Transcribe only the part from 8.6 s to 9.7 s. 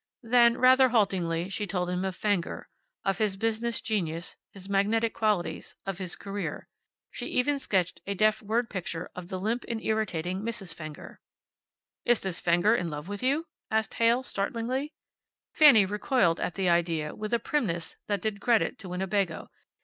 picture of the limp